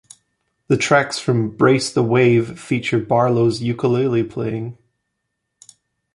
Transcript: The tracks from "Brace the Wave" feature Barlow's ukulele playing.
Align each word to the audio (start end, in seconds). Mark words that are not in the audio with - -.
The 0.67 0.77
tracks 0.77 1.19
from 1.19 1.51
"Brace 1.55 1.93
the 1.93 2.01
Wave" 2.01 2.59
feature 2.59 2.97
Barlow's 2.99 3.61
ukulele 3.61 4.23
playing. 4.23 4.79